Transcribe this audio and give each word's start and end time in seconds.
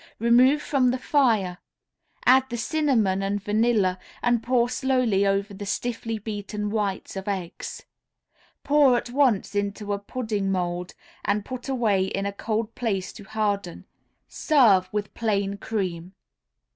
Remove 0.17 0.63
from 0.63 0.89
the 0.89 0.97
fire, 0.97 1.59
add 2.25 2.49
the 2.49 2.57
cinnamon 2.57 3.21
and 3.21 3.39
vanilla, 3.43 3.99
and 4.23 4.41
pour 4.41 4.67
slowly 4.67 5.27
over 5.27 5.53
the 5.53 5.63
stiffly 5.63 6.17
beaten 6.17 6.71
whites 6.71 7.15
of 7.15 7.27
eggs. 7.27 7.83
Pour 8.63 8.97
at 8.97 9.11
once 9.11 9.53
into 9.53 9.93
a 9.93 9.99
pudding 9.99 10.51
mould, 10.51 10.95
and 11.23 11.45
put 11.45 11.69
away 11.69 12.05
in 12.05 12.25
a 12.25 12.33
cold 12.33 12.73
place 12.73 13.13
to 13.13 13.25
harden. 13.25 13.85
Serve 14.27 14.89
with 14.91 15.13
plain 15.13 15.55
cream. 15.57 16.15